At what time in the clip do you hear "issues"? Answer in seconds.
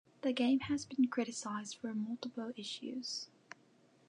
2.57-3.27